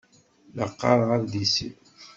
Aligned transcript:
La 0.55 0.65
qqaṛeɣ 0.71 1.09
adlis-iw. 1.15 1.75